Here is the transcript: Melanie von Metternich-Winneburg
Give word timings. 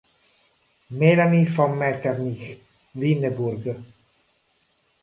Melanie 0.89 1.45
von 1.45 1.77
Metternich-Winneburg 1.77 3.83